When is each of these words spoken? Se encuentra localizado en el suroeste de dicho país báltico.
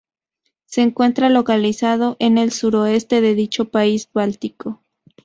Se 0.65 0.81
encuentra 0.81 1.29
localizado 1.29 2.15
en 2.17 2.39
el 2.39 2.51
suroeste 2.51 3.21
de 3.21 3.35
dicho 3.35 3.65
país 3.69 4.09
báltico. 4.11 4.81